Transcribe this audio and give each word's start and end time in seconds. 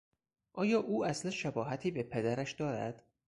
آیا 0.53 0.79
او 0.79 1.05
اصلا 1.05 1.31
شباهتی 1.31 1.91
به 1.91 2.03
پدرش 2.03 2.51
دارد؟ 2.51 3.03